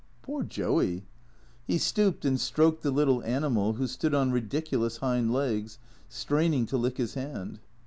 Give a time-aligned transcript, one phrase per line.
[0.23, 1.05] "Poor Joey."
[1.67, 5.77] He stooped and stroked the little animal, who stood on ridic ulous hind legs,
[6.09, 7.59] straining to lick his hand.